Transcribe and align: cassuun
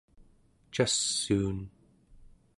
cassuun 0.73 1.59